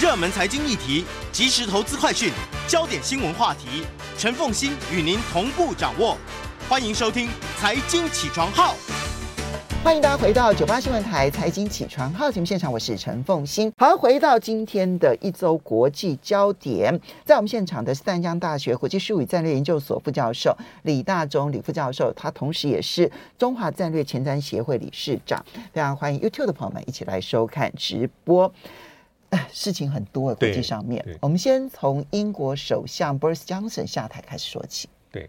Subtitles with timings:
[0.00, 2.32] 热门财经议题、即时投资快讯、
[2.66, 3.84] 焦点新闻话题，
[4.16, 6.16] 陈凤馨与您同步掌握。
[6.68, 8.74] 欢迎收听《财经起床号》。
[9.84, 13.70] 欢迎大家回到九八新闻台财经起床号节目现场，我是陈凤馨。
[13.76, 25.44] 好，回到今天的一周国际焦点，在我们现场的是淡江大学国际事务战略研究所副教授李大中李副教授，他同时也是中华战略前瞻协会理事长。
[25.72, 28.52] 非常欢迎 YouTube 的朋友们一起来收看直播。
[29.52, 34.88] 事情很多，国际上面，我们先从英国首相 Boris Johnson 下台开始说起。
[35.10, 35.28] 对，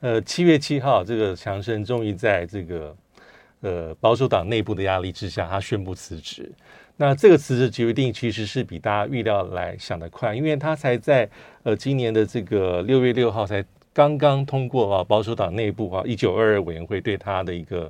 [0.00, 2.96] 呃，七月七号，这个强生终于在这个。
[3.64, 6.50] 呃，保守党内部的压力之下，他宣布辞职。
[6.96, 11.30] 那这个辞职决定其实是比大家预料来想得快，因为他才在
[11.62, 17.88] 呃今年的这个六月六号才刚刚通过啊，保守党内部啊一九二二委员会对他的一个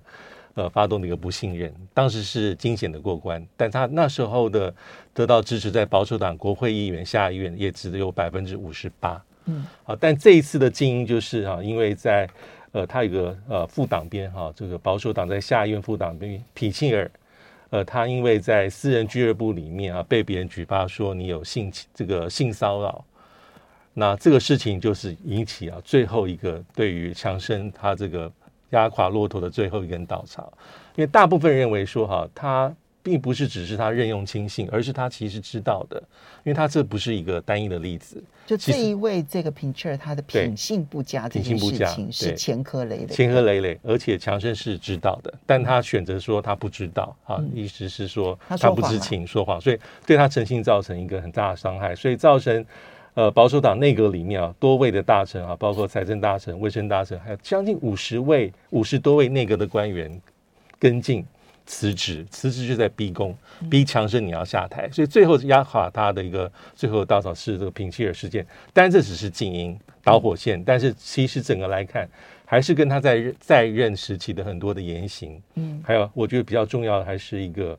[0.55, 4.75] 呃发动的一个不信任，当时是惊险的过关，但他那时候的
[5.15, 9.23] 得到支持，在保守党国会议员、下议院也只有百分之五十八。
[9.47, 12.29] 嗯，好，但这一次的精英就是啊，因为在
[12.71, 17.11] 呃，他有个呃副党鞭哈，这个保守党在下议院副党鞭皮切尔，
[17.71, 23.05] 呃，他因为在私人俱乐部里面啊，被别人举报说你有性这个性骚扰，
[23.93, 28.31] 那这个事情就是引起啊最后一个对于强生他这个
[28.73, 30.53] 压垮骆驼的最后一根稻草，
[30.97, 32.75] 因为大部分认为说哈他。
[33.05, 36.01] 并不是只是他任用亲信，而是他其实知道的，
[36.45, 38.23] 因为他这不是一个单一的例子。
[38.47, 52.65] 就这一位这个 Pincher，他的品性不佳，品性不佳是前科累累，前科累累，而且强生是知道的，但他选择说他不知道，啊、嗯，意思是说他不知情说谎，所以对他诚信造成一个很大的伤害，所以造成
[53.15, 60.21] 呃保守党内阁里面啊多位的大臣啊，包括财政大臣、卫生大臣，还有将近五十位、五十多位内阁的官员
[60.79, 61.25] 跟进。
[61.65, 63.35] 辞职，辞职就在逼宫，
[63.71, 68.45] 逼强生你要下台，所以最后压垮他的一个最后的稻草是这个平切尔事件。
[68.73, 72.07] 当然这只是静音导火线，但是其实整个来看，
[72.45, 77.79] 还是跟他在在任时期的很多的言行，嗯，还有我觉得比较重要的还是一个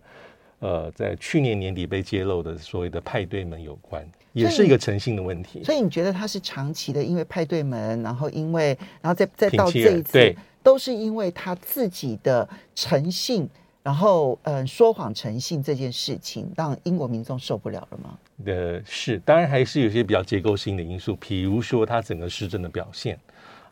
[0.64, 4.02] 呃，在去年年底被揭露的所谓的派对门有关，
[4.32, 5.62] 也是一个诚信的问题。
[5.62, 8.68] 所以你觉得他是长期的，因为派对门，然后因为
[9.02, 13.50] 然后再再到这一次，对，都是因为他自己的诚信。
[13.84, 18.18] 然后，嗯，说谎诚信这件事情，让英国民众受不了了吗？
[18.46, 23.20] 呃，是，当然还是有些比较结构性的因素，比如说他整个施政的表现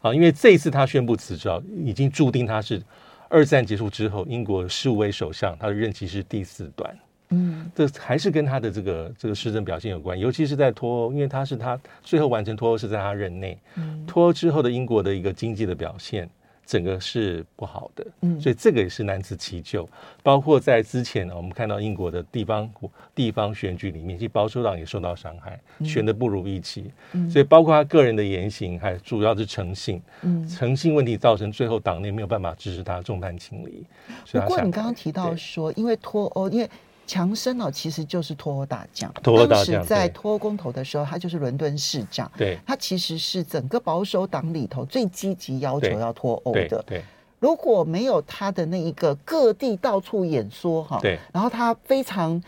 [0.02, 1.48] 啊，因为这一次他宣布辞职，
[1.86, 2.84] 已经注定他是
[3.32, 7.00] 二战结束之后英国十五位首相，他的任期是第四段。
[7.30, 16.30] 嗯，这还是跟他的这个这个施政表现有关，尤其是在脱欧，因为他是他最后完成脱欧是在他任内，嗯，脱欧之后的英国的一个经济的表现。
[16.72, 19.90] 整个是不好的，嗯，所以这个也是难辞其咎。
[20.24, 22.72] 包括在之前呢，我们看到英国的地方
[23.14, 26.90] 地方选举里面，其实保守党也受到伤害，选的不如预期。
[27.30, 33.86] 所以包括他个人的言行，还主要是诚信，嗯，诚信问题造成最后党内没有办法支持他，众叛亲离。
[34.32, 36.70] 不过你刚刚提到说，因为脱欧，因为。
[37.12, 39.12] 强生哦，其实就是脱欧大将。
[39.16, 42.32] 脱欧大将，当时在脱欧公投的时候，他就是伦敦市长。
[42.38, 46.68] 对，他其实是整个保守党里头最积极要求要脱欧的。
[46.70, 47.04] 对，对，
[47.38, 52.42] 如果没有他的那一个各地到处演说哈，对，然后他非常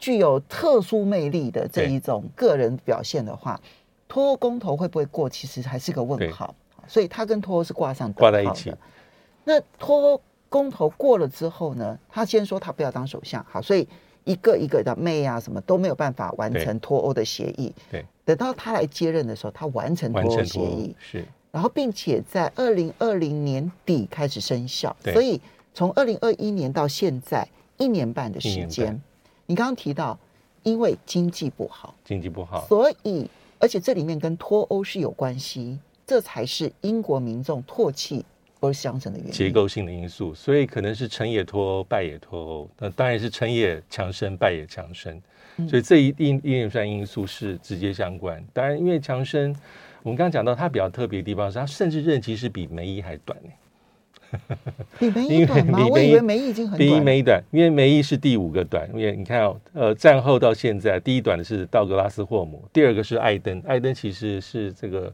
[0.00, 3.60] 具有特殊魅力的这一种个人表现的话，
[4.08, 5.30] 脱欧公投会不会过？
[5.30, 6.52] 其实还是个问号。
[6.88, 8.74] 所以他跟脱欧是挂上挂在一起。
[9.44, 11.96] 那脱欧公投过了之后呢？
[12.08, 13.86] 他先说他不要当首相，好，所以。
[14.28, 17.74] 一个一个的妹啊，什么都没有办法完成脱欧的协议。
[17.90, 24.94] 对，等到他来接任的时候，他完成脱欧协议，是，然后并且在二零二零年底开始生效。
[25.02, 25.40] 所以
[25.72, 29.00] 从二零二一年到现在一年半的时间，
[29.46, 30.18] 你刚刚提到，
[30.62, 33.26] 因为经济不好，经济不好，所以
[33.58, 38.24] 而且这里面跟脱欧是有关系，这才是英国民众唾弃。
[38.60, 42.70] 不是相乘的原因，结构性的因素，所以可能是成也脱欧，败也脱欧。
[42.78, 45.20] 那当然是成也强生，败也强生。
[45.68, 48.44] 所以这一一一连串因素是直接相关。
[48.52, 49.54] 当然，因为强生，
[50.02, 53.50] 我们刚刚讲到他比较特别的地方是他甚至任期是比梅姨还短呢。
[54.98, 55.86] 比梅姨短吗？
[55.88, 56.78] 我以为梅姨已经很短。
[56.78, 58.88] 比梅姨短，因为梅姨是第五个短。
[58.92, 63.60] 因为你看哦，呃，战后到现在，第一短的是道格拉斯霍姆，第二个是艾登。
[63.66, 65.12] 艾登其实是这个。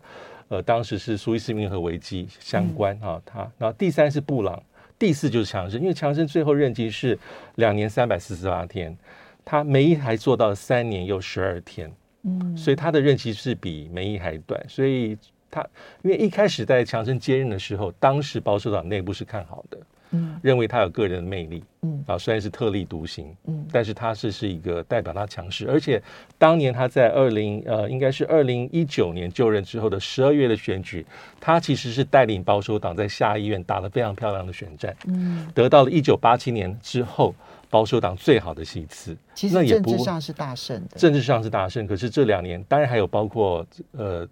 [0.54, 4.62] 呃，当时是苏伊士运河危机相关啊，他、嗯，然后第三是布朗，
[4.96, 7.18] 第四就是强生，因为强生最后任期是
[7.56, 8.96] 两年三百四十八天，
[9.44, 11.90] 他梅姨还做到三年又十二天，
[12.22, 15.18] 嗯，所以他的任期是比梅姨还短，所以
[15.50, 15.66] 他
[16.02, 19.78] 因为一开始在强生接任的时候，当时保守党内部是看好的，
[20.10, 22.04] 嗯，认为他有个人的魅力，嗯。
[22.06, 26.00] 啊，虽然是特立独行，嗯，但是他是是一个代表他强势，而且
[26.38, 31.04] 当年他在二零呃，应该是二零一九年就任之后的十二月的选举，
[31.40, 37.34] 他其实是带领保守党在下议院打了非常漂亮的选战，嗯，得到了一九八七年之后
[37.70, 44.28] 保守党最好的席次，其实政治上是大胜的，政治上是大胜，可是这两年当然还有包括呃。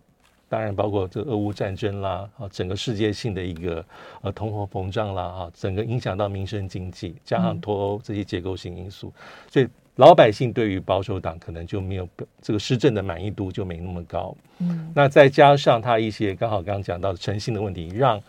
[0.53, 3.83] 当然，包括这俄乌战争啦，啊，整个世界性的一个
[4.21, 9.67] 呃通货膨胀啦，啊，整个影响到民生经济，加上脱欧这些结构性因素，嗯、所以
[9.97, 12.07] 老百姓对于保守党可能就没有
[12.43, 14.37] 这个施政的满意度就没那么高。
[14.59, 18.21] 嗯，那再加上他一些刚好刚刚讲到的诚信的问题，让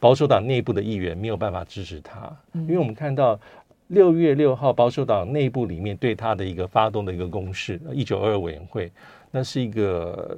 [0.00, 2.36] 保守党内部的议员没有办法支持他。
[2.54, 3.38] 嗯、因为我们看到
[3.86, 8.90] 六月六号保守党内部里面对他的一个发动的一个攻势，一九二二委员会，
[9.30, 10.36] 那是一个。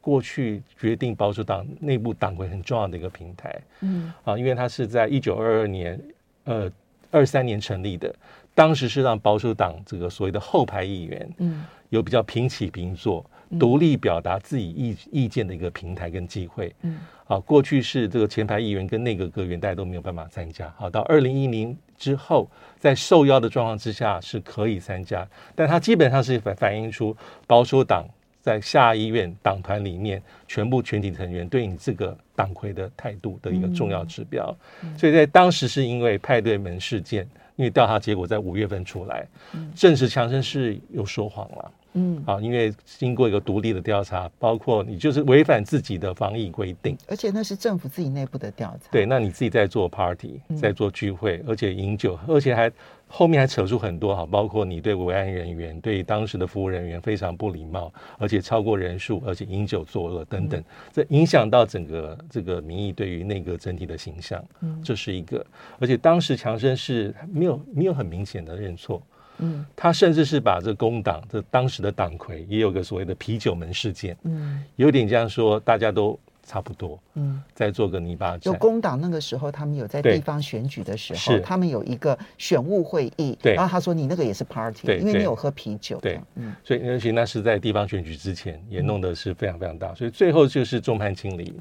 [0.00, 4.12] 过去决定保守党内部党魁很重要的一个平台，嗯。
[4.24, 6.00] 啊，因为它是在一九二二年，
[6.44, 6.70] 呃，
[7.10, 8.14] 二三年成立的，
[8.54, 13.24] 当时是让保守党这个所谓的后排议员，嗯，有比较平起平坐、
[13.58, 22.48] 独立表达自己意意见的一个平台跟机会，嗯，啊，过去是这个前排议员跟内阁阁员大家都没有办法参加，好，到二零一零之后，
[22.78, 27.14] 在受邀的状况之下是可以参加，但它基本上是反反映出
[27.46, 28.06] 保守党。
[28.40, 39.26] 在下议院党团里面，全部全体成员对你这个党魁的态度的一个重要指标，嗯、所以在当时是因为派对门事件，因为调查结果在五月份出来，
[39.74, 41.70] 证实强生是有说谎了。
[41.94, 48.88] 嗯，啊，因为经过一个独立的调查，包括你就是违反自己的防疫规定，而且那是政府自己内部的调查。
[48.90, 52.70] 对，那你自己在做 party，在做聚会，而且饮酒，而且还
[53.08, 64.40] 后面还扯出很多哈，包括你对维安人员、对当时的服务人员非常不礼貌，而且超过人数，而且饮酒作恶等等，这影响到整个这个民意对于内阁整体的形象。
[64.60, 65.44] 嗯，这是一个，
[65.80, 69.02] 而且当时强生是没有没有很明显的认错。
[69.40, 78.40] 嗯，他甚至是把这工党这当时的党魁也有个所谓的啤酒门事件，嗯，有点这样说，大家都差不多，嗯，再做个泥巴战。
[78.40, 91.54] 就工党那个时候，他们有在地方选举的时候，他们有一个选务会议，对，然后他说你那个也是 party，对，因为你有喝啤酒，对，嗯，所以而且那是在地方选举之前也弄得是非常非常大，所以最后就是众叛亲离。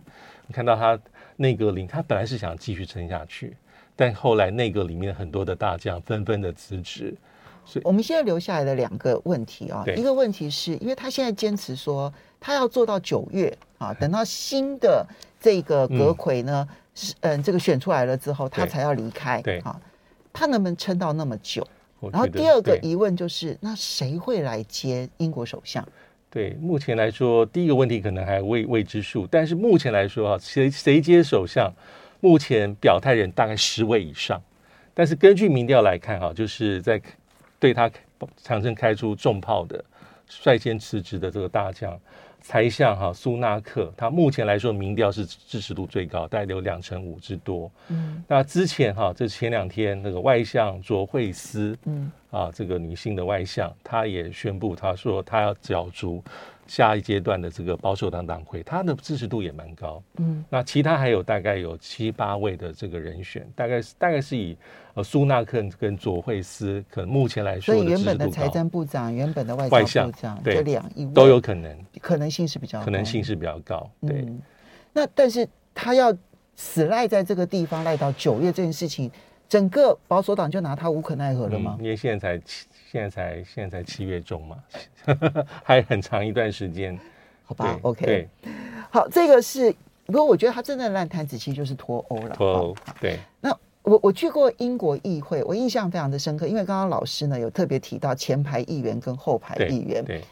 [0.48, 1.00] 你看到他
[1.36, 3.56] 内阁里，他本来是想继续撑下去，
[3.96, 7.14] 但后来内阁里面很多的大将纷纷的辞职。
[7.84, 15.06] 我们现在留下来的两个问题啊，一个问题是因为他现在坚持说他要做到九月啊，等到新的
[15.40, 19.42] 这个阁魁呢是嗯这个选出来了之后，他才要离开。
[19.42, 19.80] 对啊，
[20.34, 21.68] 他能不能撑到那么久？
[22.12, 25.86] 然后第二个疑问就是，那谁会来接英国首相？
[26.30, 31.74] 对，目前来说，第一个问题可能还未未知数，但是目前来说啊，谁谁接首相，
[32.20, 34.42] 目前表态人大概十位以上，
[34.94, 37.02] 但是根据民调来看啊，就是在。
[37.60, 37.92] 对他
[38.42, 39.84] 产生开出重炮的，
[40.28, 42.00] 率先辞职的这个大将，
[42.42, 47.70] 财相哈苏纳克，他目前来说民调是支持度最高，大概有两成五之多。
[47.90, 56.24] 嗯，那之前哈，这前两天那个外相卓慧斯，嗯啊，这个女性的外相，她也宣布，她说她要角逐。
[56.70, 60.02] 下一阶段的这个保守党党魁，他的支持度也蛮高。
[60.18, 64.56] 嗯，那其他还有大概有七八位的这个人选，大概是大概是以
[64.94, 73.90] 呃苏纳克跟佐惠斯，可能目前来说，所以原本的财政部长、原本的外交部长，这两一位都有可能，可能性是比较可能性是比较高。
[74.02, 74.40] 对，嗯、
[74.94, 76.16] 那但是他要
[76.56, 79.10] 死赖在这个地方赖到九月这件事情，
[79.48, 81.76] 整个保守党就拿他无可奈何了吗？
[81.80, 82.68] 嗯、因为现在才七。
[82.92, 84.58] 现在才现在才七月中嘛，
[85.64, 86.98] 还很长一段时间，
[87.46, 88.28] 好吧？OK，对，
[88.90, 89.72] 好，这个是
[90.08, 92.30] 不过我觉得他真的烂摊子，其实就是脱欧了。
[92.36, 93.20] 脱欧，对。
[93.42, 100.04] 那我我去过英国议会，我印象非常的深刻，因为刚刚老师呢有特别提到前排议员跟后排议员。
[100.04, 100.24] 对，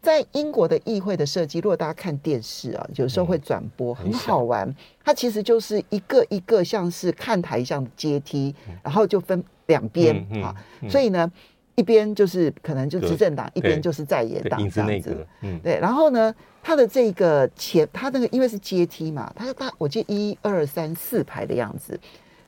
[0.00, 4.72] 在英国的议会的设计，如果大家看电视啊，有时候会转播，很好玩。
[5.04, 8.54] 它其实就是一个一个像是看台一样的阶梯，
[8.84, 10.54] 然后就分两边啊，
[10.88, 11.28] 所以呢。
[11.76, 15.26] 一边就是可能就执政党，一边就是在野党这样子。
[15.40, 15.78] 嗯，对。
[15.80, 21.98] 然后呢，他的这个前，他那个因为是阶梯嘛，他他我记得一二三四排的样子，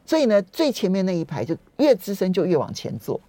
[0.04, 3.20] 所以呢，最前面那一排就越资深就越往前坐，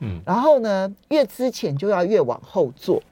[0.00, 3.02] 嗯，然后呢，越资浅就要越往后坐。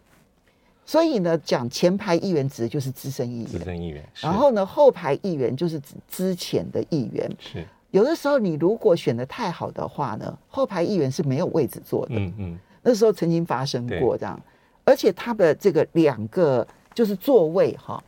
[0.85, 4.05] 所以呢，讲前排议员指的就是资深议员，资深议员。
[4.21, 7.31] 然后呢，后排议员就是指之前的议员。
[7.39, 7.67] 是。
[7.97, 12.15] 有的时候，你如果选的太好的话呢，后排议员是没有位置坐的。
[12.17, 14.39] 嗯嗯，那时候曾经发生过这样，
[14.85, 18.05] 而且他的这个两个就是座位哈，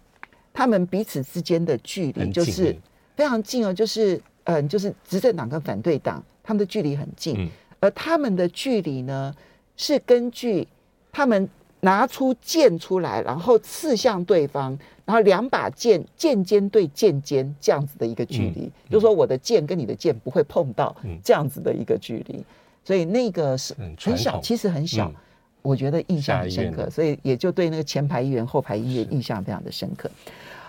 [0.53, 2.77] 他们彼此之间的距离就是
[3.17, 7.49] 非常近哦，就是嗯，就是执政党跟反对党他们的距离很近，嗯、
[7.81, 9.35] 而他们的距离呢
[9.75, 10.69] 是根据
[11.11, 11.49] 他们
[11.81, 22.45] 拿出剑出来，然后刺向对方，然后两把剑剑尖对剑尖这样子的一个距离，嗯嗯、就是说我的剑跟你的剑不会碰到这样子的一个距离，
[22.85, 25.09] 所以那个是很小，其实很小。
[25.09, 25.15] 嗯
[25.61, 30.09] 我觉得印象很深刻，所以也就对那个前排议员、后排议员印象非常的深刻。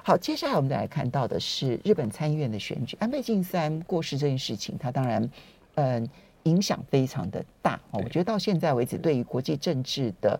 [0.03, 5.21] 好，接下来我们再来看到的是日本参议院的选举，安倍晋三过世这件事情，他当然
[5.75, 6.09] 嗯、呃、
[6.51, 7.79] 影响非常的大。
[7.91, 10.37] 我觉得到现在为止，对于国际政治的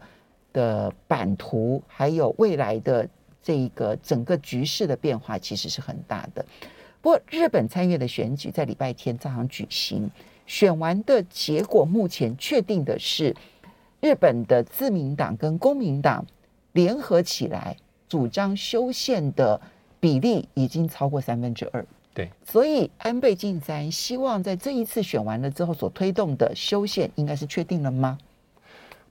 [0.53, 3.08] 的版图，还有未来的
[3.41, 6.46] 这个整个局势的变化，其实是很大的。
[7.01, 10.10] 不过，日本参议院的选举在礼拜天照常举行，
[10.46, 13.36] 选完的结果目前确定的是。
[14.01, 16.25] 日本的自民党跟公民党
[16.72, 17.75] 联合起来
[18.08, 19.60] 主张修宪的
[20.00, 21.86] 比例已经超过三分之二。
[22.13, 28.18] 对，所以安倍晋三希望在这一次选完了之后所推动的修宪，应该是确定了吗？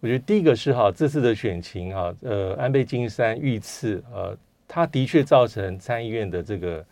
[0.01, 4.37] 我觉得第一个是哈，这次的选情哈，呃，安倍晋三遇刺，呃，
[4.67, 6.85] 他的确造成参议院的这个。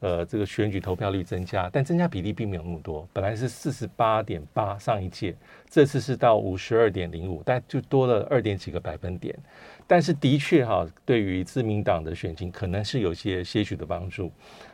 [0.00, 3.08] 呃，这个选举投票率增加，但增加比例并没有那么多。
[3.14, 5.34] 本来是四十八点八，上一届，
[5.70, 9.34] 这次是到五十二点零五，但就多了二点几个百分点。
[9.86, 14.30] 但是的确哈，对于自民党的选情可能是有些些许的帮助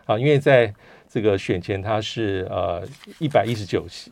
[0.07, 0.75] 啊，因为在
[1.09, 2.85] 这个选前他是呃
[3.21, 4.11] 一百一十九席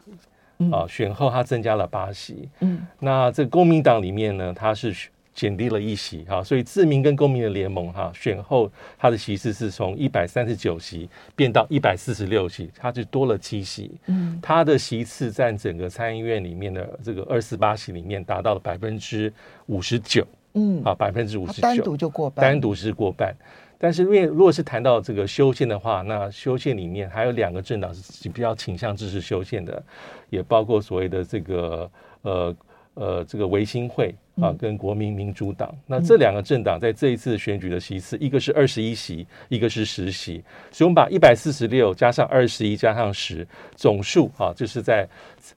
[0.72, 2.48] 啊，选后他增加了八席。
[2.60, 4.94] 嗯，那这个公民党里面呢，他是。
[5.32, 13.92] 减低了一席哈，所以自民跟公民的联盟哈，选后他的席次是从一百三十九席变到一百四十六席，他就多了七席。
[14.06, 19.32] 嗯，他的席次占整个参议院里面的这个二十八席里面达到了百分之
[19.66, 20.26] 五十九。
[20.54, 23.34] 嗯，啊，百分之五十九，单独就过半，单独是过半。
[23.82, 29.82] 但是因为如果是谈到这个修宪的话，那修宪里面还有两个政党是比较倾向支持修宪的，
[30.28, 31.90] 也包括所谓的这个
[32.22, 32.54] 呃。
[32.94, 40.42] 呃，这个维新会啊，跟国民民主党，嗯、那这两个政党在这一次选举的席次，嗯、一个是二十一席，一个是十席，
[40.72, 45.08] 所以我们把一百四十六加上二十一加上十，总数啊，就是在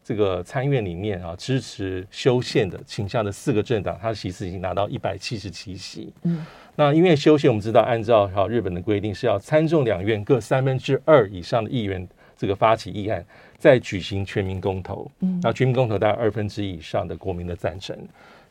[0.03, 6.13] 这个参议院里面啊，支持修宪的倾向的四个政党，它的席次已经拿到一百七十七席。
[6.23, 13.25] 嗯，那因为修宪，我们知道按照哈日本的规定，是要参众两院各三分之二以上的议员这个发起议案。
[13.63, 17.97] 再举行全民公投，嗯，然后全民公投大概二分之一以上的国民的赞成，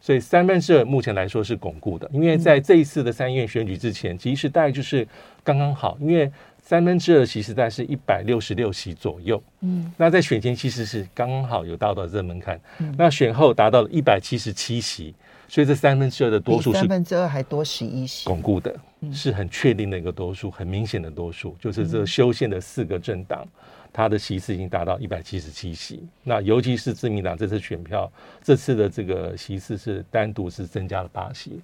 [0.01, 2.09] 所以三分之二目前来说是巩固的。
[2.15, 5.07] 因为在这一次的参议院选举之前，其实大概就是
[5.45, 15.15] 刚刚好，因为三分之二席是在是一百六十六席左右，嗯，那在选前其实是刚刚好有达到这个门槛，嗯，那选后达到了一百七十七席，
[15.47, 18.75] 所以这三分之二的多数是三分之二还多十一席，巩固的，
[19.13, 23.47] 是很确定的一个多数，很明显的多数，就是这修宪的四个政党。
[23.93, 28.11] 他的席次已经达到一百七十七席，那尤其是自民党这次选票，
[28.43, 31.61] 这次的这个席次是单独是增加了八席，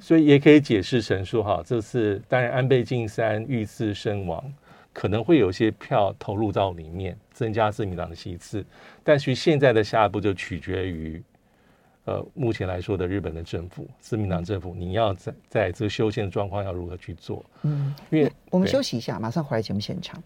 [0.00, 4.42] 所以也可以解释成说，哈，这次当然安倍晋三遇刺身亡，
[4.94, 8.64] 可能会有些票投入到里面，增加自民党的席次，
[9.04, 11.22] 但是现在的下一步就取决于，
[12.06, 17.44] 呃，目前来说的日本的政府，自民党政府，你要在在这个修宪的状况要如何去做？
[17.64, 20.22] 嗯，因为我们休息一下，马上回来节目现场。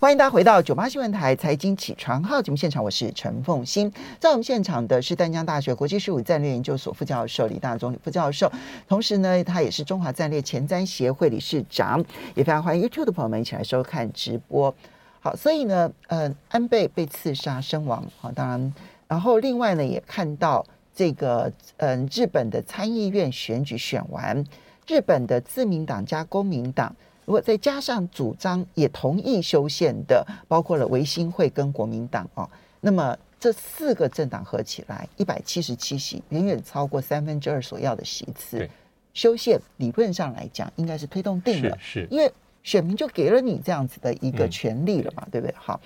[0.00, 3.92] 欢迎大家回到九八新闻台财经起床号节目现场，我是陈凤欣。
[4.20, 8.48] 在我们现场的是淡江大学国际事务战略研究所副教授李大宗副教授，
[8.86, 11.98] 同时呢，他也是中华战略前瞻协会理事长，
[12.36, 14.72] 也非常欢迎 YouTube 的朋友们一起来收看直播。
[15.18, 18.72] 好，所以呢，呃，安倍被刺杀身亡，好，当然，
[19.08, 20.64] 然后另外呢，也看到
[20.94, 24.44] 这个，嗯、日本的参议院选举选完，
[24.86, 26.94] 日本的自民党加公民党。
[27.28, 32.48] 如果再加上主张也同意修宪的，包括了维新会跟国民党哦，
[32.80, 38.66] 那么这四个政党合起来一百七十七席，远远超过三分之二所要的席次。
[39.12, 42.32] 修宪理论上来讲，应该是推动定了，是，是因为
[42.62, 45.54] 选民就给了你这样子的一个权利了嘛，嗯、对不对？
[45.58, 45.78] 好，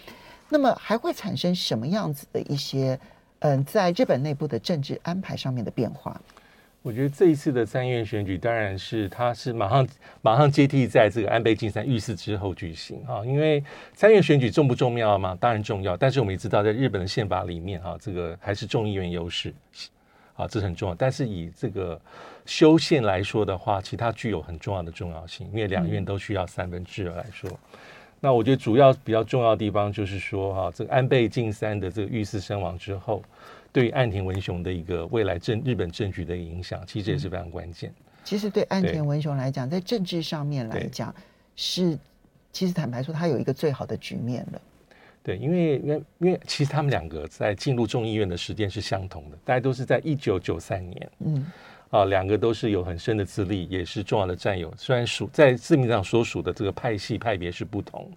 [0.48, 2.96] 那么还会产生什么样子的一些
[3.40, 6.20] 嗯，在日本内部的政治安排上面的变化？
[6.82, 9.86] 我觉得这一次的参议院选举，当然是它是马上
[10.20, 13.24] 马上接替在这个安倍晋三遇刺之后举行啊。
[13.24, 13.62] 因为
[13.94, 15.38] 参议院选举重不重要吗？
[15.40, 15.96] 当然重要。
[15.96, 19.54] 但是我们也知道，在日本的宪法里面啊，这个还是众议院优势
[20.34, 20.94] 啊，这是很重要。
[20.96, 22.00] 但是以这个
[22.46, 27.48] 修宪来说的话，其他具有很重要的重要性，因为两院都需要三分之二来说。
[27.48, 27.78] 嗯、
[28.18, 33.22] 那我觉得主要比较重要的地方就是说哈、啊，这个安倍晋三的这个遇刺身亡之后。
[33.72, 37.92] 对于岸田文雄的一个未来政日本政局的影响，其实也是非常关键。
[38.22, 41.12] 其实对岸田文雄来讲，在政治上面来讲，
[41.56, 41.98] 是
[42.52, 44.60] 其实坦白说，他有一个最好的局面了。
[45.24, 51.10] 对，因为因为因为其实他们两个在进入众议院的时间是相同的，大家都是在一九九三年。
[51.24, 51.46] 嗯，
[51.90, 54.72] 啊，两个都是有很深的资历，也是重要的战友。
[54.76, 58.10] 虽然属在字面上所属的这个派系派别是不同，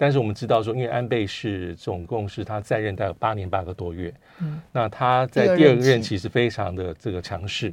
[0.00, 4.10] 但是我们知道说，因为安倍是总共是他在任大概八年八个多月。
[4.40, 7.70] 嗯，那他在第二个任期是非常的这个强势。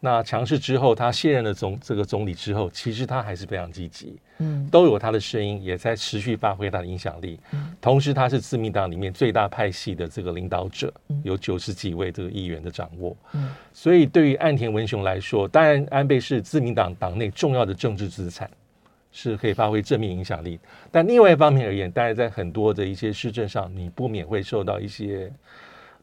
[0.00, 7.38] 那强势之后，他卸任了总这个总理之后，其实他还是非常积极，嗯，都有他的声音，也在持续发挥他的影响力。
[7.52, 10.92] 嗯，同时他是自民党里面最大派系的这个领导者，
[11.22, 13.16] 有九十几位这个议员的掌握。
[13.34, 18.50] 嗯，所以对于岸田文雄来说，当然安倍是自民党党内重要的政治资产，
[19.12, 20.58] 是可以发挥正面影响力。
[20.90, 25.32] 但另外一方面而言，当然在很多的一些施政上，你不免会受到一些，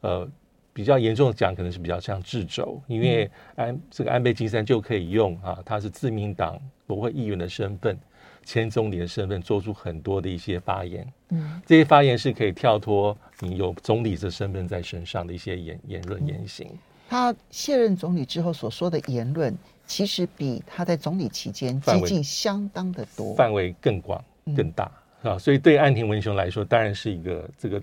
[0.00, 0.26] 呃。
[0.72, 7.98] 比较严重的讲，可能是比较像制肘，因为安这个安倍晋三就可以用啊，他是自民党国会议员的身份，
[8.44, 11.04] 前总理的身份，做出很多的一些发言。
[11.30, 16.70] 嗯，这些发言是可以跳脱你有总理的身份在身上的一些言言论言行。
[17.08, 19.52] 他卸任总理之后所说的言论，
[19.90, 24.24] 其实比他在总理期间激进相当的多，范围更广
[24.56, 24.90] 更大
[25.22, 25.36] 啊。
[25.36, 27.82] 所以对岸田文雄来说，当然是一个这个。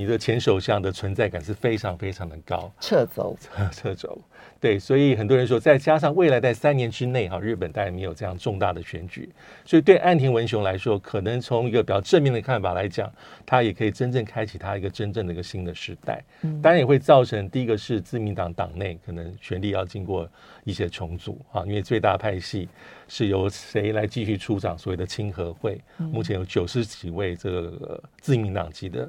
[0.00, 3.36] 你的前首相的存在感是非常非常的高，撤走，
[3.70, 4.18] 撤走，
[4.58, 9.28] 对，所以很多人说，再加上未来在三年之内，哈，日本当然没有这样重大的选举，
[9.62, 13.12] 所以对岸田文雄来说，可能从一个比较正面的看法来讲，
[13.44, 16.24] 他也可以真正开启他一个真正的一个新的时代。
[16.40, 20.26] 嗯，当然也会造成第一个是自民党党内可能权力要经过
[20.64, 22.66] 一些重组啊，因为最大派系
[23.06, 29.06] 是由谁来继续出掌所谓的亲和会，目前有九十几位这个自民党籍的。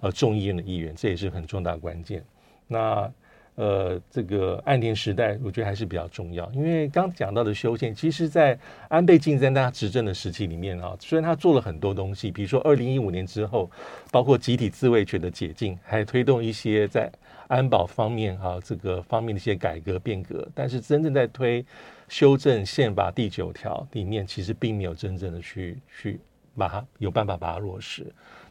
[0.00, 2.22] 呃，众议院的议员，这也是很重大关键。
[2.66, 3.10] 那
[3.56, 8.56] 呃，这个岸田时代，我觉得还是比较重要，因为刚讲到的修宪，其实，在
[8.88, 13.68] 安倍晋三他执政的时期里面啊，虽然他做了很多东西，比如说二零一五年之后，
[14.12, 17.10] 包括集体自卫权的解禁，还推动一些在
[17.48, 21.66] 安保方面啊这个方面的一些改革变革，但是真正在推
[22.08, 26.20] 修正宪法第九条里面，其实并没有真正的去去
[26.56, 28.06] 把它有办法把它落实。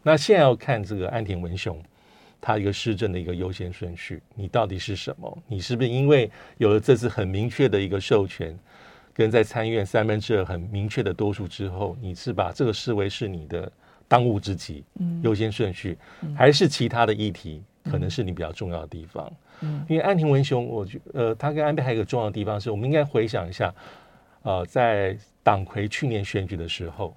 [0.07, 1.83] 那现在要看这个安田文雄，
[2.39, 5.37] 他一个施政的一个优先顺序，你到底是什么？
[5.47, 8.57] 你是不是因为有了这次很明确的一个授权，
[9.13, 13.69] 跟在参院三分之二很明确的多数之后，你是把这个视为是你的
[14.07, 15.97] 当务之急，嗯，优先顺序，
[16.33, 19.29] 还是其他的议题可能是你比较重要的地方？
[19.59, 23.75] 嗯，因为安田文雄，我觉呃，他跟安倍还有一个重要的地方是，我们应该回想一下，
[24.43, 27.13] 呃，在党魁去年选举的时候，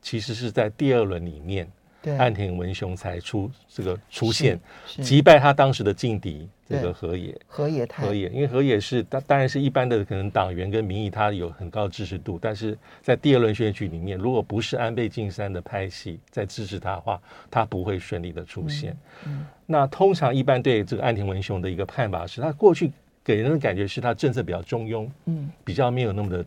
[0.00, 1.70] 其实是在第二轮里面。
[2.02, 2.16] 对。
[2.18, 4.58] 岸田文雄才出这个出现，
[5.00, 7.34] 击败他当时的劲敌这个河野。
[7.46, 8.04] 河野太。
[8.04, 18.90] 河野，因为河野是当当然是一般的可能党员跟民意他有很高的支持度，但是在第二轮选举里面，如果不是安倍晋三的派系在支持他的话，他不会顺利的出现。
[19.26, 22.90] 嗯嗯、那通常一般对这个岸田文雄的一个看法是，他过去
[23.22, 26.44] 给人的感觉是他政策比较中庸，嗯，比较没有那么的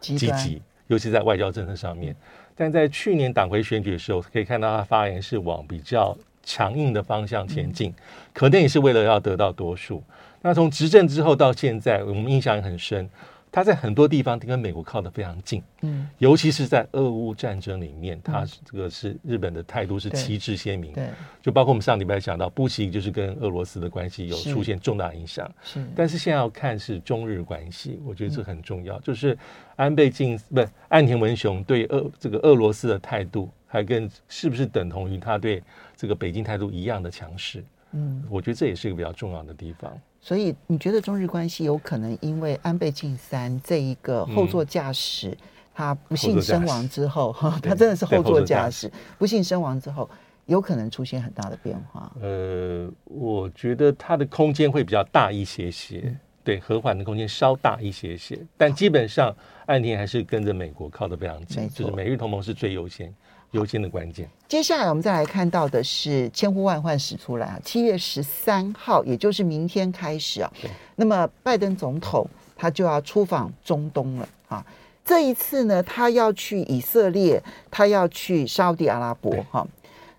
[0.00, 2.12] 积极，尤其在外交政策上面。
[2.12, 2.16] 嗯
[2.60, 7.90] 但在去年党魁选举的时候，可以看到他发言是往比较强硬的方向前进，
[8.34, 10.02] 可能也是为了要得到多数。
[10.42, 13.08] 那从执政之后到现在，我们印象也很深。
[13.52, 21.08] 他在很多地方跟美国靠得非常近，嗯，尤其是在俄乌战争里面，他这个是日本的态度是旗帜鲜明，对，
[21.42, 29.36] 就包括我们上礼拜讲到布希就是跟俄罗斯的关系有出现重大影响，是，但是现在要看是中日关系，我觉得这很重要，就是
[29.74, 35.62] 安倍晋不是岸田文雄对俄这个俄罗斯的态度，还跟是不是等同于他对
[35.96, 39.92] 这个北京态度一样的强势，嗯，我觉得这也是一个比较重要的地方。
[40.20, 45.36] 所以你觉得中日关系有可能因为安倍晋三这一个后座驾驶，
[45.74, 50.08] 他不幸身亡之后，哈，他真的是后座驾驶，不幸身亡之后，
[50.44, 52.12] 有可能出现很大的变化。
[52.20, 59.34] 呃，我觉得它的空间会比较大一些些，对，和缓的空间稍大一些些，但基本上
[59.66, 63.12] 岸田还是跟着美国靠得非常近，就是美日同盟是最优先。
[63.52, 64.28] 优先的关键。
[64.48, 74.64] 接下来我们再来看到的是千呼万唤始出来啊，七月十三号，也就是明天开始啊，对那么拜登总统他就要出访中东了啊。
[75.04, 79.66] 这一次呢，他要去以色列，他要去沙乌地阿拉伯哈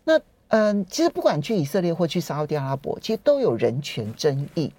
[0.04, 0.16] 对。
[0.16, 4.72] 那嗯，其实不管去以色列或去沙乌地阿拉伯，其实都有人权争议。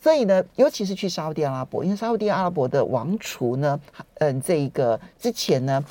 [0.00, 3.78] 所以呢，尤其是去沙乌地阿拉伯，因为沙乌地阿拉伯的王储呢，
[4.14, 5.84] 嗯，这一个之前呢。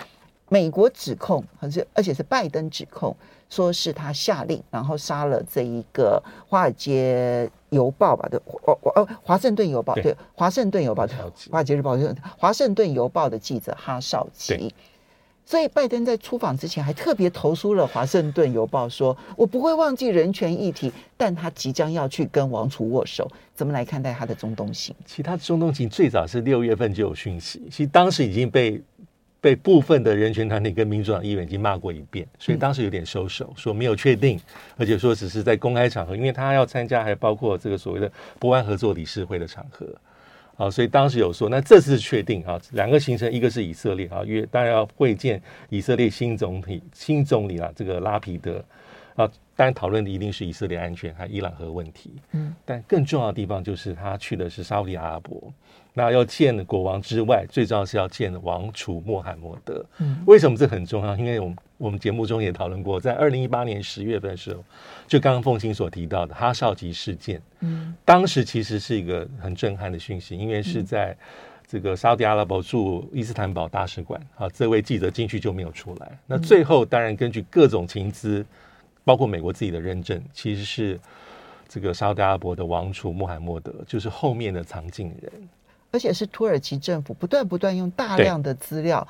[0.50, 3.16] 美国指控，而且而且是拜登指控，
[3.50, 11.16] 说是他下令，然后杀了这一个《华尔街邮报》吧的，哦哦，华盛顿邮报对，华盛顿邮报对，
[11.52, 12.08] 华尔街日报就
[12.38, 14.74] 华盛顿邮报的记者哈少奇。
[15.46, 23.28] 所以拜登在出访之前还特别投书了《华盛顿邮报》，说我不会忘记人权议题，但他即将要去跟王储握手。
[23.56, 24.96] 怎么来看待他的中东行？
[25.06, 28.82] 其他中东行最早是六月份就有讯息，其实当时已经被。
[29.42, 34.40] 被部分的人权团体跟民主党议员已经骂过一遍，所以当时有点收手，说没有确定，
[34.78, 39.88] 而且说只是在公开场合，因为他要参加，还包括这个所谓的博安合作理事会的场合，
[40.58, 48.64] 啊，所以当时有说，那这次确定啊，两个行程，一个是以色列啊，约当然要会见以色列新总理，新总理啊，这个拉皮德。
[49.16, 55.52] 啊，当然讨论的一定是以色列安全还有伊朗核问题，嗯，但更重要的地方就是他去的是沙乌地阿拉伯。
[56.00, 59.86] 那要见国王之外，最重要是要见王储穆罕默德。
[59.98, 61.14] 嗯，为什么这很重要？
[61.18, 64.64] 因为我们我们节目中也讨论过，在二零一八年十月份的时候，
[65.06, 67.42] 就刚刚凤青所提到的哈少吉事件。
[67.60, 71.14] 嗯，当时其实是一个很震撼的讯息，因为是在
[71.68, 76.18] 这个沙特阿拉伯驻伊斯坦堡大使馆啊，这位记者进去就没有出来。
[76.26, 78.46] 那最后当然根据各种情资，
[79.04, 80.98] 包括美国自己的认证，其实是
[81.68, 85.30] 这个沙特阿拉伯的王储穆罕默德就是后面的藏镜人。
[85.92, 89.08] 而且是土耳其政府不断不断用大量的资料，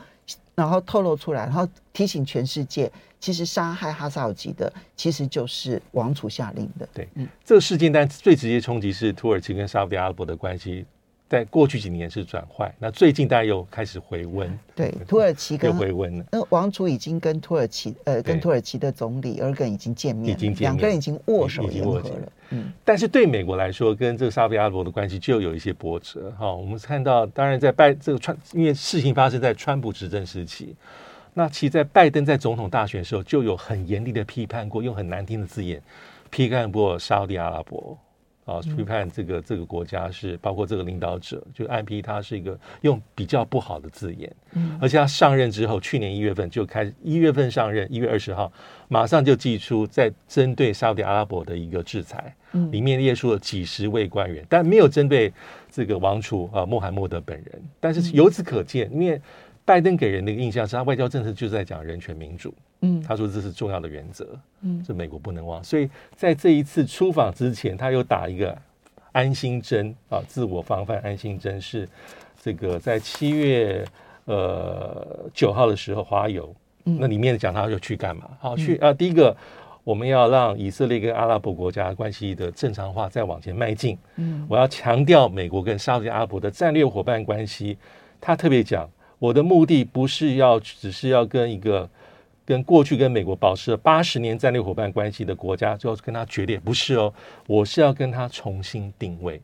[0.56, 6.88] 然后透露出来，然后提醒全世界，其实杀害哈萨尔吉的其实就是王储下令的。
[6.94, 10.86] 对，嗯，这个事件，但最直接冲击是土耳其跟沙乌地阿拉伯的关系。
[11.30, 14.52] 在过去几年是转坏，那最近大家又开始回温。
[14.76, 16.26] 对，土耳其跟回温了。
[16.32, 22.32] 那王储已经跟土耳其呃，跟土耳其的总理尔根已经见面，已经两个人已经握手言和了。
[22.50, 26.32] 嗯，但是对美国来说，跟这个沙特阿拉伯的关系就有一些波折。
[26.32, 30.76] 哈，我们看到，当然在拜这个川，因为事情发生在川普执政时期，
[31.36, 35.80] 那其实在拜登在总统大选的时候就有很严厉的批判过，用很难听的字眼
[36.32, 37.96] 批判过沙特阿拉伯。
[38.50, 48.52] 啊，批判这个这个国家是包括这个领导者，就暗批他是一个用比较不好的字眼，嗯，而且他上任之后，去年一月份就开始，一月份上任，一月二十号
[48.88, 55.32] 马上就寄出在针对沙特阿拉伯的一个制裁，嗯，里面列出了几十位官员，但没有针对
[55.72, 59.22] 这个王储啊穆罕默德本人，但是由此可见，因为
[59.70, 62.52] 拜登给人的一个印象是他外交政策就是在讲人权民主。
[62.82, 64.28] 嗯，他说这是重要的原则，
[64.62, 65.64] 嗯，这美国不能忘。
[65.64, 68.58] 所以在这一次出访之前，他又打一个
[69.12, 71.88] 安心针啊，自我防范安心针是
[72.42, 73.86] 这个在七月
[74.26, 76.52] 呃九号的时候，华邮
[76.84, 78.28] 那里面讲他要去干嘛？
[78.40, 79.38] 好，去啊，第一个
[79.84, 83.96] 我们要让以色列跟阿拉伯国家关系的正常化再往前迈进。
[84.16, 87.78] 嗯，我要强调美国跟沙特阿拉伯的战略伙伴关系。
[88.20, 91.88] 他特别讲，我的目的不是要只是要跟一个。
[92.46, 96.60] 跟过去跟美国保持了八十年战略伙伴关系的国家，就要跟他决裂？
[96.60, 97.14] 不是哦，
[97.46, 99.40] 我是要跟他重新定位，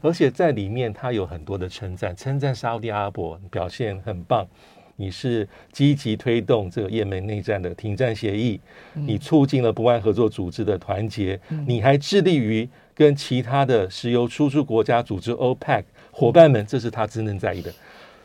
[0.00, 4.44] 而且在里面他有很多的称赞，称赞沙乌地阿拉伯表现很棒，
[4.96, 8.60] 你是积极推动这个也门内战的停战协议，
[8.94, 17.72] 你促进了波湾合作组织的团结，你还致力于跟其他的石油输出国家组织 OPEC 伙伴们，这是他真正在意的，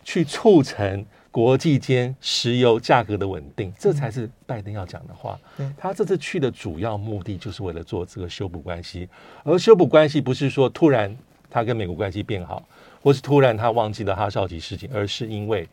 [0.04, 1.06] 去促成。
[1.34, 5.36] 国际间石油价格的稳定，这才是拜登要讲的话。
[5.76, 9.10] 他这次去的主要目的就是为了做这个修补关系，
[9.44, 11.18] 而修补关系不是说突然
[11.50, 12.64] 他跟美国关系变好，
[13.02, 15.68] 或是突然他忘记了哈少吉事情，而是因为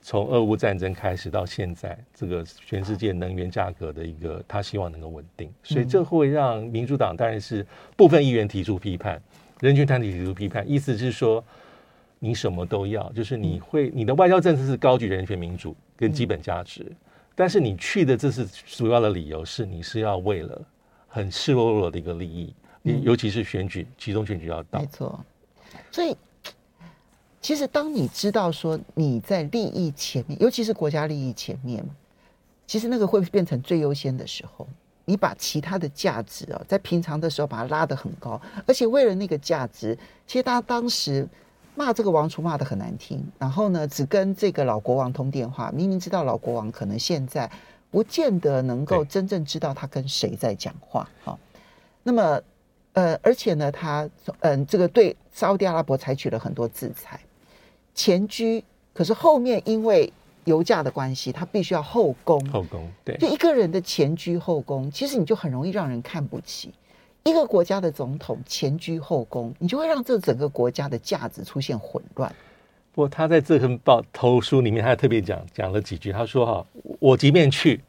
[0.00, 7.66] 从俄乌战争开始到现在，这个全世界能源价格的一个他希望能够稳定，所以这会让民主党当然是
[7.98, 9.20] 部分议员提出批判，
[9.60, 11.44] 人权团体提出批判，意思是说。
[12.18, 16.90] 你什么都要，就是你会你的外交政策是高举人权民主跟基本价值，
[17.34, 20.60] 但是你去的这是主要的理由是你是要为了
[21.06, 25.22] 很赤裸裸的一个利益，你尤其是选举，集中选举要到，没错。
[25.92, 26.16] 所以
[27.42, 31.84] 其实当你知道说你在利益前面，尤其是国家利益前面，
[32.66, 34.66] 其实那个会变成最优先的时候，
[35.04, 39.94] 你把其他的价值啊，在平常的时候把它拉得很高，而且为了那个价值，
[40.26, 41.28] 其实他当时。
[41.76, 47.48] 骂这个王储骂的很难听，然后呢，只跟这个老国王通电话，明明知道老国王可能现在
[47.90, 51.08] 不见得能够真正知道他跟谁在讲话。
[51.22, 51.38] 好，
[52.02, 52.40] 那么
[52.94, 54.08] 呃，而且呢，他
[54.40, 57.20] 嗯、呃，这个对沙乌地阿拉伯采取了很多制裁，
[57.94, 60.10] 前居，可是后面因为
[60.44, 62.42] 油价的关系，他必须要后宫。
[62.48, 66.72] 后宫，对，就一个人的前居后宫，其实你就很容易让人看不起。
[67.26, 72.32] 一个国家的总统前居后宫，你就会让这整个国家的价值出现混乱。
[72.94, 76.12] 不过他在这份报投书里面，他特别讲讲了几句。
[76.12, 76.66] 他说：“哈，
[77.00, 77.80] 我即便去，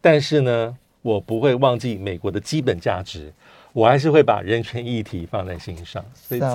[0.00, 3.32] 但是呢，我不会忘记美国的基本价值，
[3.74, 6.52] 我还是会把人权议题放在心上，所以这?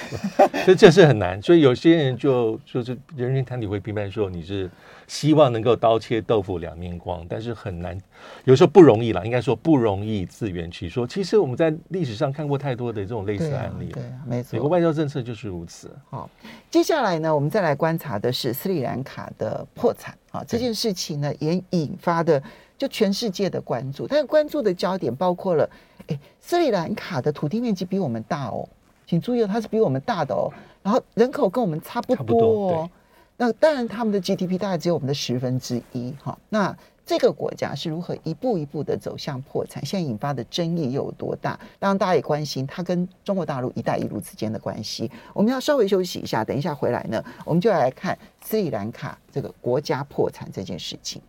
[0.64, 1.40] 所以这是很难。
[1.42, 4.68] 所以有些人就就是人权团体会批判说你是
[5.06, 7.96] 希望能够刀切豆腐两面光，但是很难，
[8.44, 11.06] 有时候不容易啦，应该说不容易自圆其说。
[11.06, 15.94] 其实我们在历史上看过太多的这种类似案例了，对啊，没错，美国外交政策就是如此。
[16.08, 16.30] 好，
[16.70, 22.42] 接下来呢，我们再来观察的是斯里兰卡的破产啊，这件事情呢也引发的。
[22.78, 25.68] 就全世界的关注，但是关注的焦点包括了，
[26.08, 28.68] 诶，斯里兰卡的土地面积比我们大哦，
[29.06, 32.90] 请注意哦，它是比我们大的哦，然后人口跟我们差不多哦，
[33.36, 39.86] 那当然他们的 GDP 大概只有我们的十分之一哈，那这个国家是如何一步一步的走向破产？
[39.86, 41.58] 现在引发的争议又有多大？
[41.78, 45.08] 当然大家也关心它跟中国大陆“一带一路”之间的关系。
[45.32, 51.22] 我们要稍微休息一下，等一下回来呢，我们就要来看斯里兰卡这个国家破产这件事情。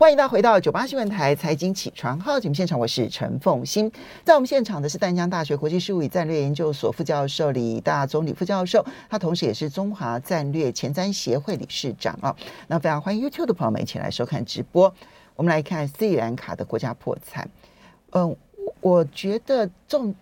[0.00, 3.92] 欢迎大家回到九八新闻台财经起床号节目现场，我是陈凤欣。
[4.24, 12.34] 在我们现场的是淡江大学国际事务与战略研究所副教授李大宗李副教授，他同时也是中华战略前瞻协会理事长啊。
[12.68, 14.90] 那非常欢迎 YouTube 的朋友们一起来收看直播。
[15.36, 17.46] 我们来看斯里兰卡的国家破产。
[18.12, 18.34] 嗯，
[18.80, 20.14] 我觉得重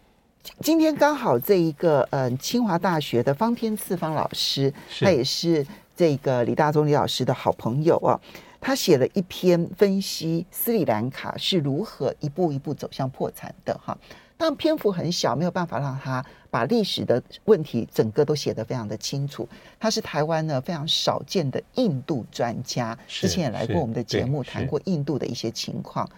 [0.60, 5.64] 今天刚好这一个嗯，清华大学的方天赐方老师，他也是
[5.94, 8.18] 这个李大宗李老师的好朋友啊。
[8.60, 13.96] 他写了一篇分析斯里兰卡是如何一步一步走向破产的哈，
[14.36, 19.48] 但篇幅很小，没有办法让他把历史的问题整个都写得非常的清楚。
[19.78, 26.08] 他是台湾呢非常少见的印度专家，之前也来过我们的节目，谈过印度的一些情况。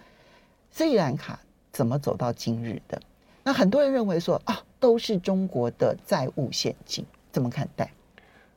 [0.71, 1.39] 斯里兰卡
[1.71, 2.99] 怎么走到今日的？
[3.43, 7.91] 那很多人认为说啊，都是中国的债务陷阱，怎么看待？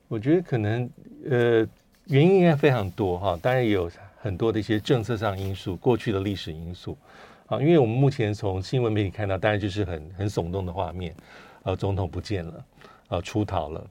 [0.08, 0.88] 我觉得可能
[1.30, 1.68] 呃。
[2.06, 3.90] 原因应该非常多哈，当然也有
[4.20, 6.96] 很多的一些政策上因素，过去的历史因素
[7.46, 7.58] 啊。
[7.60, 11.14] 因为我们目前从新闻媒体看到，当然就是很很耸动的画面，
[11.62, 12.64] 呃，总统不见了，
[13.08, 13.86] 呃，出逃了，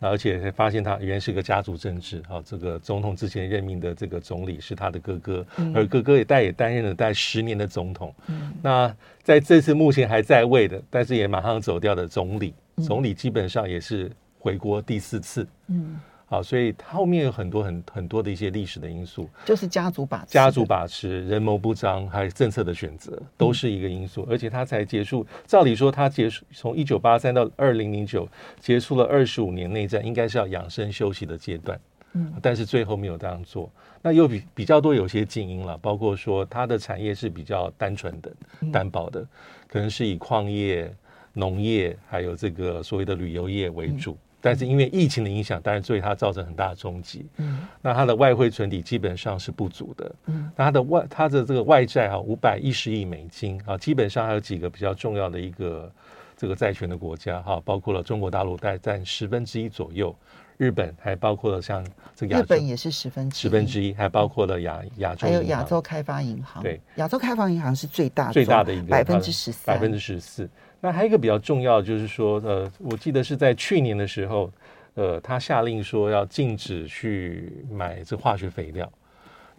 [0.00, 2.42] 而且还发现他原来是个家族政治啊。
[2.44, 8.14] 这个总统之前任命的这个总理是他的哥哥，而哥哥也带也担任了带十年的总统。
[8.62, 15.46] 那在这次目前还在位的，但是也马上走掉的总理，总理基本上也是回国第四次。
[15.66, 16.00] 嗯。
[16.30, 24.24] 好，所以后面有很多很很多的一些历史的因素，就是家族把持，家族把持，人谋不张，还有政策的选择，都是一个因素。
[24.24, 28.28] 嗯、而且他才结束，照理说他结束从一九八三到二零零九，
[28.60, 31.80] 结束了二十五年内战，应该是要养生休息的阶段。
[32.12, 33.70] 嗯，但是最后没有这样做。
[34.02, 38.30] 那又比比较多有些静音了，包括说它的产业是比较单纯的、
[38.70, 39.26] 单薄的，
[39.66, 40.94] 可能是以矿业、
[41.32, 44.12] 农业还有这个所谓的旅游业为主。
[44.12, 47.26] 嗯但是因为疫情的影响，当然对它造成很大的冲击。
[47.38, 50.14] 嗯，那它的外汇存底基本上是不足的。
[50.26, 55.92] 嗯，那它的外它的这个外债啊五百一十亿美金啊，基本上还有几个比较重要的一个
[56.36, 60.14] 这个债权的国家哈，包括了中国大陆大概占十分之一左右，
[60.58, 66.62] 日本还包括了像这个亚日本也是十分之一，十分之一，还包括了亚亚洲，还有亚洲开发银行。
[66.62, 70.50] 对，亚洲开发银行是最大最大的一个百分之十四，百分之十四。
[70.80, 74.52] 那还有一个比较重要，就是说，呃，我记得是在去年的时候，
[74.94, 78.90] 呃，他下令说要禁止去买这化学肥料。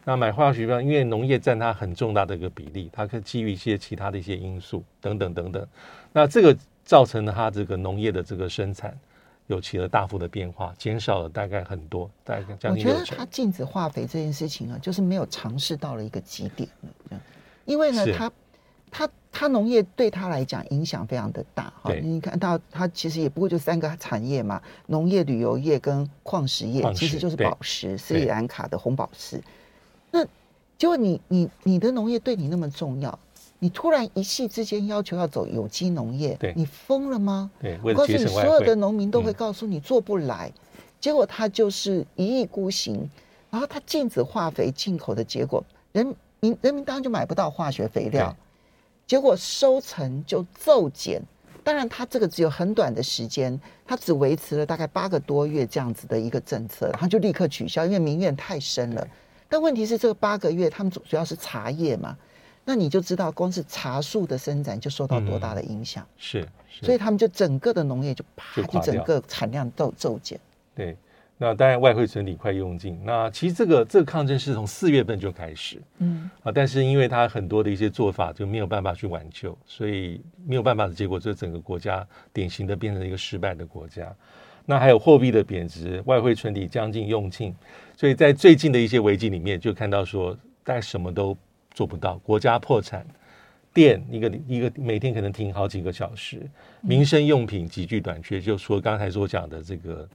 [0.04, 5.66] 那买化学肥料，因为农业占它很重大的一个比例，它可以基于一些其他的一些因素等等等等。
[6.12, 8.98] 那这个造成了它这个农业的这个生产
[9.50, 12.86] 有起了大幅的变化，减少了大概很多，大概将近。
[12.86, 16.70] 我觉得他禁止化肥这件事情啊，就是没有尝试到了一个极点
[17.10, 17.20] 了，
[17.66, 18.32] 因为呢，他
[18.92, 29.42] 他他农业对他来讲影响非常的大哈，你看到他其实也不过就三个产业嘛，农业、旅游业跟矿石业，其实就是宝石，斯里兰卡的红宝石。
[30.12, 30.24] 那
[30.78, 33.18] 结果你你你的农业对你那么重要，
[33.60, 37.52] 你突然一夕之间要求要走有机农业，你疯了吗？
[37.84, 40.52] 我告诉你，所有的农民都会告诉你做不来，
[41.00, 43.10] 结果他就是一意孤行，
[43.50, 48.36] 然后他禁止化肥进口的结果，人民人民当然就买不到化学肥料。
[49.06, 51.20] 结果收成就骤减，
[51.64, 59.06] 当然他这个只有很短的时间，他只维持了大概八个多月这样子的一个政策，然后就立刻取消，因为民怨太深了。
[59.50, 62.16] 但问题是这个八个月，他们主主要是茶叶嘛，
[62.66, 66.48] 那你就知道光是茶树的生长就受到多大的影响，是，
[66.82, 70.40] 所以他们就整个的农业就啪就整个产量都骤减，
[70.76, 70.96] 对。
[71.42, 73.00] 那当然，外汇存底快用尽。
[73.06, 84.14] 那其实这个这个抗争是从四月份就开始，嗯啊，但是因为它很多的一些做法就没有办法去挽救，所以没有办法的结果，就整个国家典型的变成一个失败的国家。
[84.66, 87.56] 那还有货币的贬值，外汇存底将近用尽，
[87.96, 91.38] 所以在最近的一些危机里面，就看到说大概什么都
[91.74, 93.06] 做不到，国家破产，
[93.74, 96.42] 电一个一个每天可能停好几个小时，
[96.82, 100.10] 民生用品急剧短缺，就说刚才所讲的这个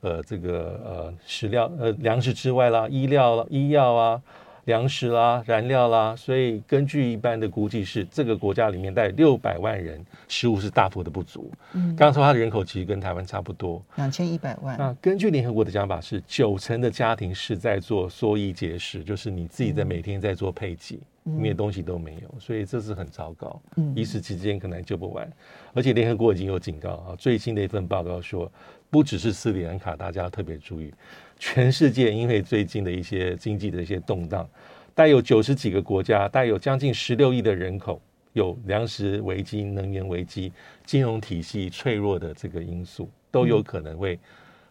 [0.00, 4.22] 呃这个呃食料呃粮食之外啦，医疗医药啊。
[4.66, 11.50] 粮食啦、燃料啦，所以根据一般的估计是，这个国家里面带六百万人，食物是大幅的不足。
[11.72, 14.76] 嗯，刚刚说它的人口其实跟台湾差不多，两千一百万。
[14.78, 23.60] 那根据联合国的讲法是，九成的家庭是在做缩衣节食，就是你自己在每天在做配给，嗯、因为东西都没有，所以这是很糟糕。
[23.76, 25.30] 嗯，一时之间可能救不完，
[25.72, 28.50] 而且联合国已经有警告啊，最新的一份报告说，
[28.90, 30.92] 不只是斯里兰卡，大家要特别注意。
[31.40, 34.46] 全世界因为最近的一些经济的一些动荡，
[34.94, 37.98] 带有九十几个国家，带有将近十六亿的人口，
[38.34, 40.52] 有粮食危机、能源危机、
[40.84, 44.20] 金融体系脆弱的这个因素，都有可能会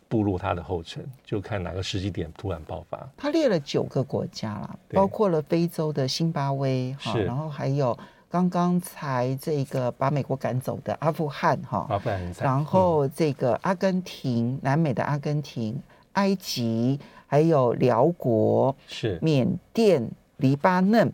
[0.08, 1.03] 步入它的后尘。
[1.25, 3.10] 就看哪个时机点突然爆发。
[3.17, 7.97] 他列了九个国家啦，包括了非洲的辛巴威哈，然后还有
[8.29, 11.99] 刚刚才这个把美国赶走的阿富汗哈，
[12.39, 15.82] 然后这个阿根廷，嗯、南美的阿根廷。
[16.13, 21.11] 埃及，还有辽国，是缅甸、黎巴嫩，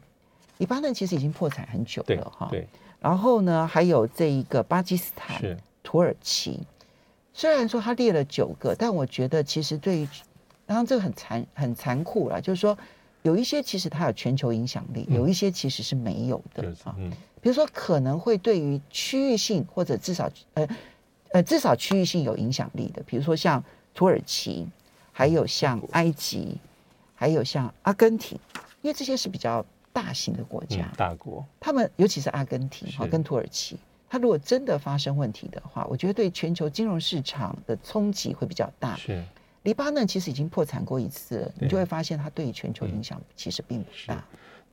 [0.58, 2.48] 黎巴嫩其实已经破产很久了哈。
[2.50, 2.68] 对。
[3.00, 6.60] 然后呢，还有这一个巴基斯坦、是土耳其。
[7.34, 10.08] 虽然说他列了九个，但我觉得其实对于，
[10.66, 12.76] 当然这个很残很残酷了，就是说
[13.22, 16.96] 有一些其实它有全球影响力，嗯、有一些其实是没有的啊。
[16.98, 17.12] 嗯。
[17.42, 20.68] 比如说可能会对于区域性或者至少呃
[21.34, 24.66] 呃至少区域性有影响力的，比如说像土耳其。
[25.18, 26.58] 还有像埃及，
[27.16, 28.38] 还有像阿根廷，
[28.82, 31.46] 因为这些是比较大型的国家，嗯、大国。
[31.58, 33.78] 他们尤其是阿根廷哈，跟土耳其，
[34.10, 38.98] 它如果真的发生问题的话，我觉得对全球金融市场的冲击会比较大。
[38.98, 39.24] 是，
[39.64, 44.22] 黎巴嫩其实已经破产过一次了，你就会发现它对于全球影响其实并不大。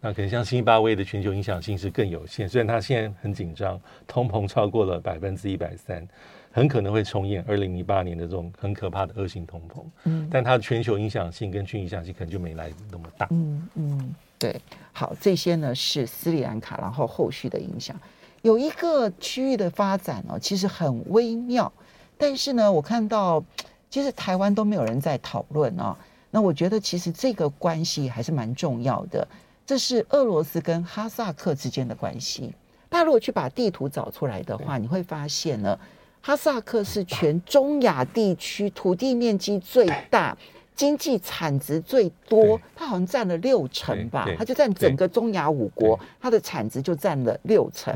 [0.00, 6.04] 那可能像新巴威的全球影响性是更有限，虽然它现在很紧张，通膨超过了百分之一百三。
[6.52, 14.60] 很可能会重演二零零八年的这种很可怕的恶性通膨，嗯，但它的全球影响性跟区域影响性可能就没来那么大，嗯嗯，对，
[14.92, 17.98] 好，这些呢是斯里兰卡，然后后续的影响，
[18.42, 21.72] 有一个区域的发展哦，其实很微妙，
[22.18, 23.42] 但是呢，我看到
[23.88, 25.96] 其实台湾都没有人在讨论啊，
[26.30, 29.26] 那我觉得其实这个关系还是蛮重要的，
[29.64, 32.52] 这是俄罗斯跟哈萨克之间的关系，
[32.90, 35.78] 大家如果去把地图找出来的话，你会发现呢。
[36.24, 40.36] 哈萨克是全中亚地区土地面积最大、
[40.76, 47.92] 经济产值最多，它好像占了六成吧，它就占整个中亚五国，它的产值就占了六成。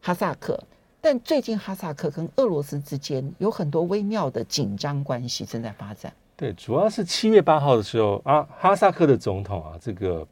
[0.00, 0.58] 哈萨克，
[1.00, 6.12] 但最近哈萨克跟俄罗斯之间有很多微妙的紧张关系正在发展。
[6.36, 10.26] 对，主要是七月八号的时候啊，哈萨克的总统啊，这个。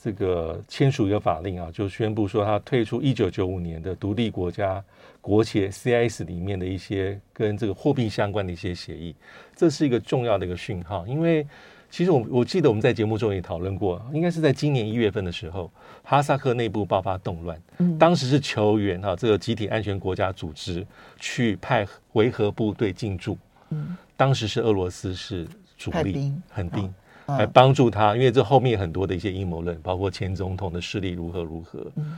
[0.00, 4.82] 这个签署一个法令啊，就宣布说他退出一九九五年的独立国家
[5.28, 9.14] 国协 CIS 里面的一些跟这个货币相关的一些协议，
[9.54, 11.06] 这是一个重要的一个讯号。
[11.06, 11.46] 因为
[11.90, 15.70] 其实我我记得我们在节目中也讨论过，应该是在今年一月份的时候，
[16.02, 20.86] 哈萨克内部爆发动乱，嗯，当时是求援哈这个集体安全国家组织
[21.18, 23.36] 去派维和部队进驻，
[23.68, 26.92] 嗯，当时是俄罗斯是主力，很定。
[27.26, 31.86] 来帮助他，因为这后面很多的一些阴谋论，包括前总统的势力如何如何。
[31.96, 32.16] 嗯。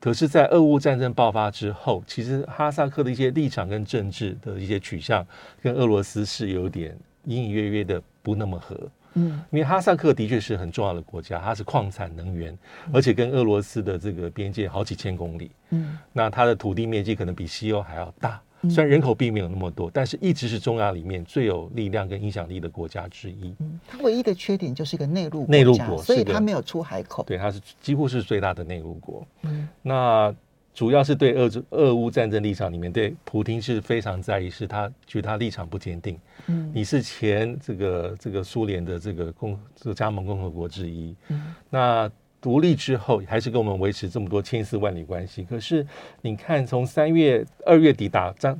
[0.00, 5.26] 可是，在俄乌战争爆发之后，其实哈萨克的一些立场跟政治的一些取向，
[5.60, 8.78] 跟俄罗斯是有点隐隐约约的不那么合。
[9.14, 9.42] 嗯。
[9.50, 12.56] 因为哈萨克的确是很重要的国家，它是矿产能源，
[12.92, 15.50] 而且跟俄罗斯的这个边界好几千公里。
[15.70, 15.98] 嗯。
[16.12, 18.40] 那它的土地面积可能比西欧还要大。
[18.68, 23.54] 虽然人口并没有那么多，但是一直是中亚里面最有力量跟影响力的国家之一。
[23.60, 27.22] 嗯，它唯一的缺点就是一个内陆内陆国，所以它没有出海口。
[27.24, 29.26] 对，它是几乎是最大的内陆国。
[29.42, 30.34] 嗯，那
[30.74, 36.18] 主要是对俄俄乌战争立场里面，对普京是非常在意，是他觉得他立场不坚定。
[36.46, 41.14] 嗯，你是前这个这个苏联的这个共这个加盟共和国之一。
[41.28, 42.10] 嗯，那。
[42.40, 45.42] 独立之后，还是跟我们维持这么多千丝万缕关系。
[45.42, 45.84] 可是，
[46.22, 48.56] 你看，从三月、二月底打战、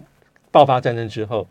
[0.51, 1.47] 爆发战争之后，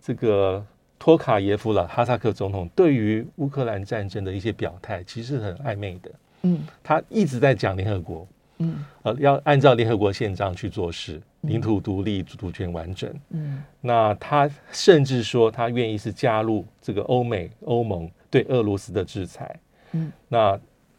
[0.00, 0.64] 这个
[0.96, 6.10] 托卡耶夫了哈萨克总统对于乌克兰战争的一些表态，其实很暧昧的。
[6.42, 13.12] 嗯，他一直在讲联合国，嗯，呃，要按照联合国宪章去做事，领土独立、主权完整。
[13.30, 19.58] 嗯，那他甚至说，他愿意是加入这个欧美欧盟对俄罗斯的制裁。
[19.90, 20.56] 嗯，那。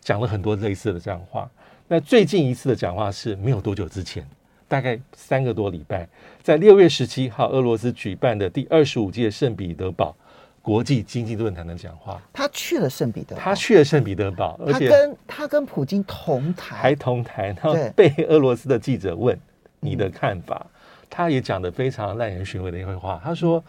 [0.08, 1.52] 讲了很多类似的这样话。
[1.86, 4.26] 那最近一次的讲话是没有多久之前，
[4.66, 6.08] 大概三个多礼拜，
[6.42, 10.16] 在六月十七号，俄罗斯举办的第二十五届圣彼得堡
[10.62, 12.22] 国际经济论坛的讲话。
[12.32, 19.38] 他去了圣彼得堡，他去了圣彼得堡，而且他跟他跟普京同台，还同台，然后被俄罗斯的记者问
[19.82, 23.20] 你的看法，嗯、他也讲的非常耐人寻味的一句话。
[23.22, 23.62] 他说，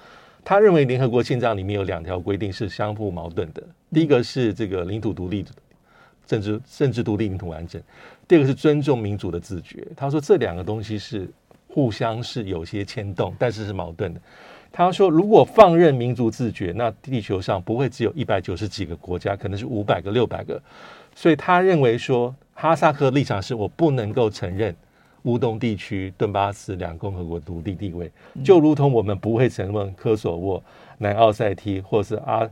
[0.44, 3.60] 他认为联合国宪章里面有两条规定是相互矛盾的，
[3.92, 5.44] 第一个是这个领土独立、
[6.28, 7.80] 政治政治独立、领土完整；
[8.28, 9.84] 第二个是尊重民主的自觉。
[9.96, 11.28] 他说这两个东西是
[11.66, 14.20] 互相是有些牵动，但是是矛盾的。
[14.70, 20.60] 他说：“如果放任民族自觉，那地球上不会只有一百九十几个国家，可能是五百个、六百个。
[21.14, 24.76] 所以他认为说，哈萨克立场是我不能够承认
[25.22, 28.12] 乌东地区顿巴斯两共和国独立地位，
[28.44, 30.62] 就如同我们不会承认科索沃、
[30.98, 32.48] 南奥塞梯或是阿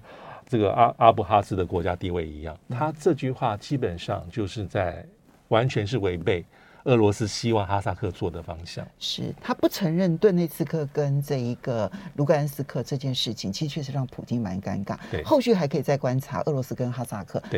[0.46, 2.56] 这个阿阿布哈兹的国家地位一样。
[2.70, 5.04] 他这句话基本上就是在
[5.48, 6.44] 完全是违背。”
[6.86, 14.96] 俄罗斯希望哈萨克做的方向是，他不承认顿内茨克跟这一个卢甘斯克这件事情，其实确实让普京蛮尴尬。
[15.10, 17.42] 对，后续还可以再观察俄罗斯跟哈萨克